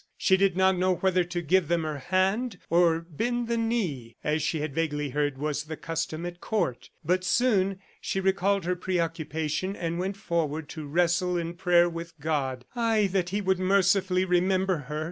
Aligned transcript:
She 0.17 0.35
did 0.35 0.57
not 0.57 0.75
know 0.79 0.95
whether 0.95 1.23
to 1.25 1.43
give 1.43 1.67
them 1.67 1.83
her 1.83 1.99
hand 1.99 2.57
or 2.71 3.01
bend 3.07 3.47
the 3.47 3.55
knee, 3.55 4.17
as 4.23 4.41
she 4.41 4.61
had 4.61 4.73
vaguely 4.73 5.09
heard 5.09 5.37
was 5.37 5.65
the 5.65 5.77
custom 5.77 6.25
at 6.25 6.41
court. 6.41 6.89
But 7.05 7.23
soon 7.23 7.79
she 8.01 8.19
recalled 8.19 8.65
her 8.65 8.75
preoccupation 8.75 9.75
and 9.75 9.99
went 9.99 10.17
forward 10.17 10.69
to 10.69 10.87
wrestle 10.87 11.37
in 11.37 11.53
prayer 11.53 11.87
with 11.87 12.19
God. 12.19 12.65
Ay, 12.75 13.09
that 13.11 13.29
he 13.29 13.41
would 13.41 13.59
mercifully 13.59 14.25
remember 14.25 14.77
her! 14.89 14.99